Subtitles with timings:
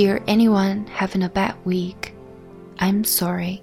[0.00, 2.14] Dear anyone having a bad week,
[2.78, 3.62] I'm sorry.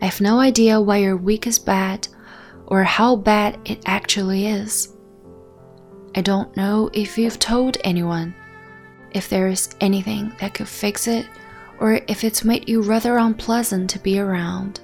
[0.00, 2.06] I have no idea why your week is bad
[2.68, 4.94] or how bad it actually is.
[6.14, 8.36] I don't know if you've told anyone,
[9.10, 11.26] if there is anything that could fix it,
[11.80, 14.78] or if it's made you rather unpleasant to be around.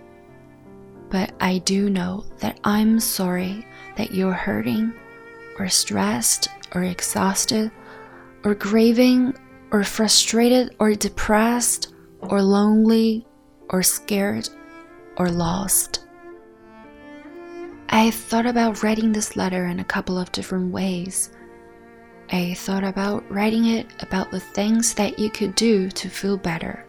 [1.09, 3.65] But I do know that I'm sorry
[3.97, 4.93] that you're hurting,
[5.61, 7.71] or stressed, or exhausted,
[8.43, 9.37] or grieving,
[9.73, 13.27] or frustrated, or depressed, or lonely,
[13.71, 14.49] or scared,
[15.17, 16.07] or lost.
[17.89, 21.31] I thought about writing this letter in a couple of different ways.
[22.31, 26.87] I thought about writing it about the things that you could do to feel better.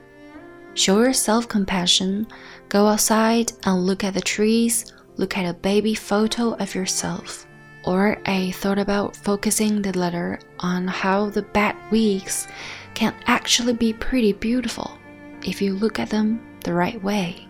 [0.76, 2.28] Show yourself compassion,
[2.70, 7.46] go outside and look at the trees, look at a baby photo of yourself.
[7.86, 12.48] Or I thought about focusing the letter on how the bad weeks
[12.94, 14.98] can actually be pretty beautiful
[15.44, 17.48] if you look at them the right way.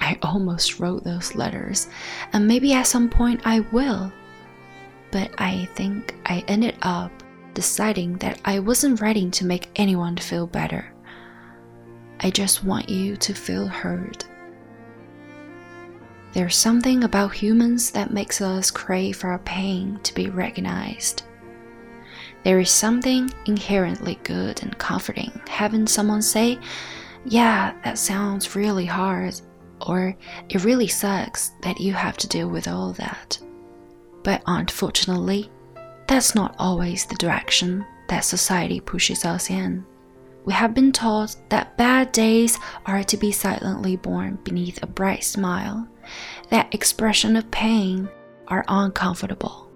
[0.00, 1.88] I almost wrote those letters,
[2.32, 4.12] and maybe at some point I will.
[5.10, 7.12] But I think I ended up
[7.54, 10.92] deciding that I wasn't writing to make anyone feel better.
[12.20, 14.24] I just want you to feel heard.
[16.32, 21.24] There's something about humans that makes us crave for our pain to be recognized.
[22.44, 26.58] There is something inherently good and comforting having someone say,
[27.24, 29.40] Yeah, that sounds really hard,
[29.86, 30.16] or
[30.48, 33.38] it really sucks that you have to deal with all that.
[34.24, 35.50] But unfortunately,
[36.08, 39.84] that's not always the direction that society pushes us in.
[40.44, 45.22] We have been taught that bad days are to be silently borne beneath a bright
[45.22, 45.86] smile,
[46.50, 48.08] that expression of pain
[48.48, 49.70] are uncomfortable.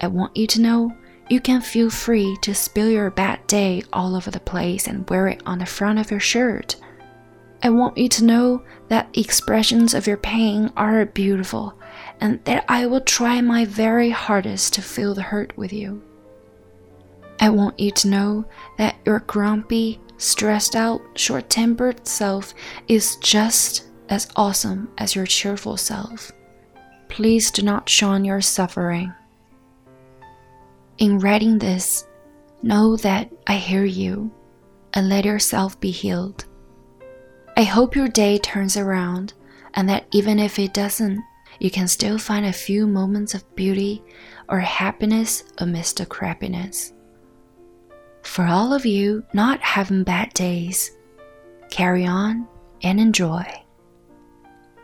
[0.00, 0.96] I want you to know
[1.30, 5.28] you can feel free to spill your bad day all over the place and wear
[5.28, 6.74] it on the front of your shirt.
[7.62, 11.78] I want you to know that expressions of your pain are beautiful
[12.20, 16.02] and that I will try my very hardest to feel the hurt with you.
[17.38, 18.44] I want you to know
[18.76, 22.54] that your grumpy, stressed out, short tempered self
[22.88, 26.32] is just as awesome as your cheerful self.
[27.08, 29.14] Please do not shun your suffering.
[31.00, 32.06] In writing this,
[32.62, 34.30] know that I hear you
[34.92, 36.44] and let yourself be healed.
[37.56, 39.32] I hope your day turns around
[39.72, 41.24] and that even if it doesn't,
[41.58, 44.02] you can still find a few moments of beauty
[44.50, 46.92] or happiness amidst the crappiness.
[48.22, 50.90] For all of you not having bad days,
[51.70, 52.46] carry on
[52.82, 53.46] and enjoy.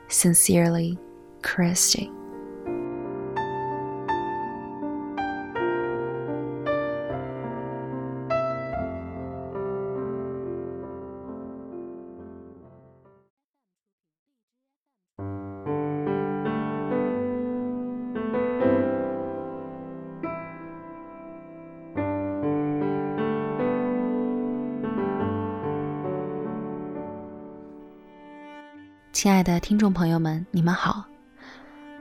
[0.09, 0.99] Sincerely,
[1.43, 2.11] Christy.
[29.17, 31.03] 亲爱的听众朋友们，你们好！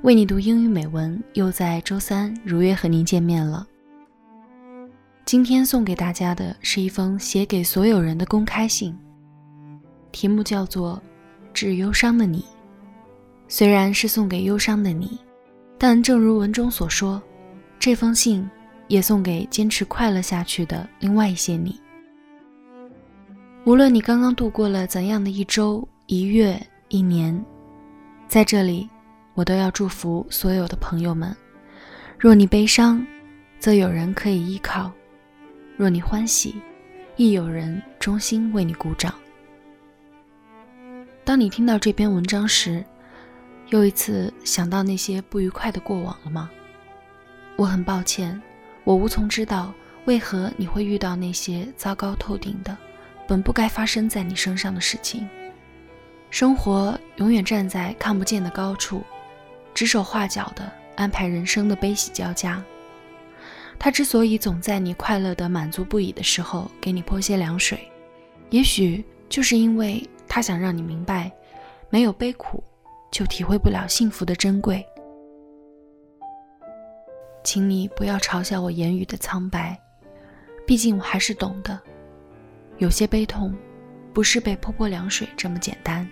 [0.02, 3.66] 为你读英语美文又在周三如约和您见面了。
[5.24, 8.94] 今天送给大家的是一封写给所有人的公开信，
[10.12, 11.02] 题目叫做
[11.54, 12.40] 《致忧伤的你》。
[13.48, 15.18] 虽然是送给忧伤的你，
[15.78, 17.24] 但正如文中所说，
[17.80, 18.46] 这封信
[18.90, 21.80] 也送给坚持快乐下去的另外一些你。
[23.64, 26.62] 无论你刚刚度过了怎样的一周、一月。
[26.96, 27.44] 一年，
[28.26, 28.90] 在这里，
[29.34, 31.36] 我都要祝福所有的朋友们。
[32.18, 33.06] 若你悲伤，
[33.60, 34.90] 则有人可以依靠；
[35.76, 36.56] 若你欢喜，
[37.18, 39.14] 亦有人衷心为你鼓掌。
[41.26, 42.82] 当你听到这篇文章时，
[43.72, 46.50] 又一次想到那些不愉快的过往了吗？
[47.58, 48.42] 我很抱歉，
[48.86, 49.74] 我无从知道
[50.06, 52.78] 为何你会遇到那些糟糕透顶的、
[53.28, 55.28] 本不该发生在你身上的事情。
[56.36, 59.02] 生活永远站在看不见的高处，
[59.74, 62.62] 指手画脚地安排人生的悲喜交加。
[63.80, 67.90] 他之所以总在你快乐的满足不已的时候给你泼些凉水，
[68.50, 71.32] 也许就是因为他想让你明白，
[71.90, 72.62] 没有悲苦，
[73.10, 74.86] 就体会不了幸福的珍贵。
[77.46, 79.80] 请你不要嘲笑我言语的苍白，
[80.68, 81.80] 毕竟我还是懂的。
[82.78, 83.56] 有些悲痛，
[84.14, 86.06] 不是被泼泼凉水这么简单。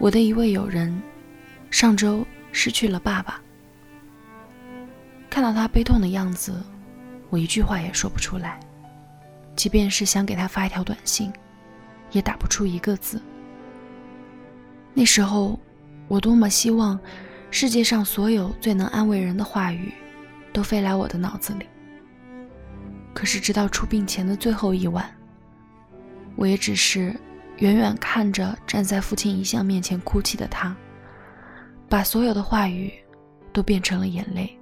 [0.00, 0.90] 我的一位友人，
[1.70, 3.38] 上周失去了爸爸。
[5.28, 6.58] 看到他悲痛的样子，
[7.28, 8.58] 我一句话也说不出来，
[9.54, 11.30] 即便是想给他发一条短信，
[12.12, 13.20] 也打不出一个字。
[14.94, 15.60] 那时候，
[16.08, 16.98] 我多么希望
[17.50, 19.92] 世界上所有最能安慰人的话语，
[20.50, 21.66] 都飞来我的脑子里。
[23.12, 25.14] 可是，直到出殡前的最后一晚，
[26.36, 27.14] 我也只是
[27.60, 30.74] 远远看着站在父亲遗像面前哭泣的他，
[31.88, 32.92] 把所有的话语
[33.52, 34.58] 都变成了眼泪。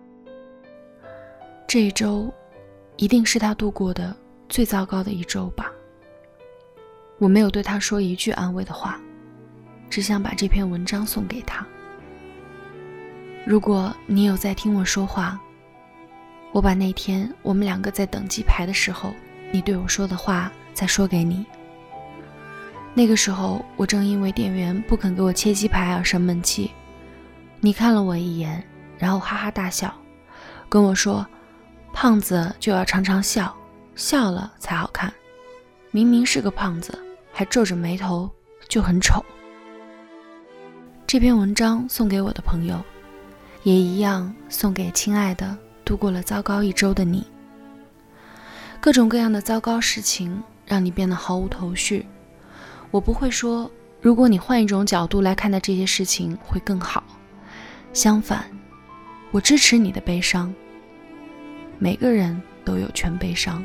[1.66, 2.32] 这一周，
[2.96, 4.14] 一定是他度过的
[4.48, 5.70] 最糟糕的一周吧。
[7.18, 9.00] 我没有对他说一句安慰的话，
[9.88, 11.64] 只想把这篇文章送给他。
[13.46, 15.40] 如果你有在听我说话，
[16.52, 19.14] 我把那天我们两个在等鸡排的时候，
[19.52, 21.46] 你对我说的话再说给你。
[22.98, 26.72] 那个时候，我正因为店员不肯给我切鸡排而生闷气。
[27.60, 28.60] 你看了我一眼，
[28.98, 29.94] 然后哈哈大笑，
[30.68, 31.24] 跟我说
[31.94, 33.56] ：“胖子就要常常笑，
[33.94, 35.14] 笑了才好看。
[35.92, 36.92] 明明是个胖子，
[37.32, 38.28] 还皱着眉头，
[38.68, 39.24] 就很丑。”
[41.06, 42.82] 这篇文章送给我的朋友，
[43.62, 45.56] 也一样送给亲爱的。
[45.84, 47.24] 度过了糟糕一周的你，
[48.80, 52.04] 各种各样的糟糕事情让你变得毫无头绪。
[52.90, 53.70] 我不会说，
[54.00, 57.04] 如果你换一种角度来看待这些事情会更好。
[57.92, 58.44] 相反，
[59.30, 60.52] 我支持你的悲伤。
[61.78, 63.64] 每个人都有权悲伤，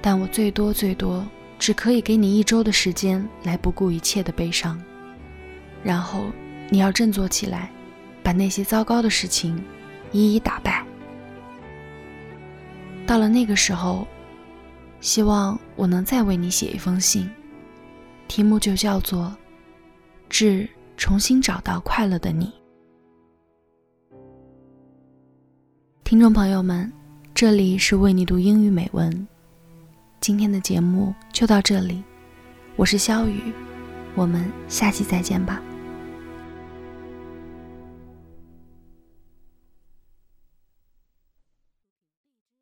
[0.00, 1.26] 但我最多最多
[1.58, 4.80] 只可以给你一周的时间来不顾一切的悲伤。
[5.82, 6.26] 然后
[6.68, 7.70] 你要振作起来，
[8.22, 9.62] 把那些糟糕的事情
[10.12, 10.84] 一一打败。
[13.06, 14.06] 到了那个时候，
[15.00, 17.28] 希望我能再为你写一封信，
[18.34, 19.24] 题目就叫做
[20.30, 22.50] 《致重新找到快乐的你》。
[26.02, 26.90] 听众朋友们，
[27.34, 29.28] 这里是为你读英语美文，
[30.18, 32.02] 今天的节目就到这里，
[32.74, 33.52] 我是肖雨，
[34.14, 35.62] 我们下期再见吧。